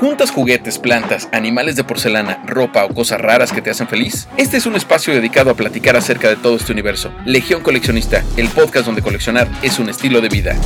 [0.00, 4.28] ¿Juntas juguetes, plantas, animales de porcelana, ropa o cosas raras que te hacen feliz?
[4.36, 7.12] Este es un espacio dedicado a platicar acerca de todo este universo.
[7.24, 10.56] Legión Coleccionista, el podcast donde coleccionar es un estilo de vida.